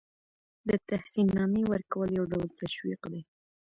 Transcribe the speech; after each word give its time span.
د 0.67 0.69
تحسین 0.89 1.27
نامې 1.37 1.63
ورکول 1.71 2.09
یو 2.17 2.25
ډول 2.31 2.49
تشویق 2.61 3.01
دی. 3.11 3.21